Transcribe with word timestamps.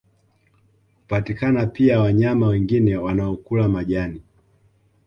Hupatikana 0.99 1.65
pia 1.65 1.99
wanyama 1.99 2.47
wengine 2.47 2.97
wanaokula 2.97 3.67
majani 3.67 4.21